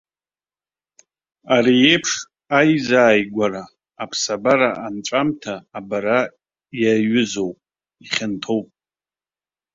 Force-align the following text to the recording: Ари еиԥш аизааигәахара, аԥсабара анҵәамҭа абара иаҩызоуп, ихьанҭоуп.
Ари 1.55 1.75
еиԥш 1.89 2.11
аизааигәахара, 2.57 3.63
аԥсабара 4.03 4.69
анҵәамҭа 4.85 5.55
абара 5.77 6.19
иаҩызоуп, 6.81 7.57
ихьанҭоуп. 8.03 8.67